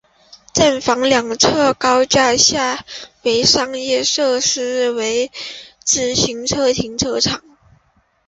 [0.51, 2.83] 站房两侧高架下
[3.21, 5.29] 为商业设施与
[5.83, 7.43] 自行车停车场。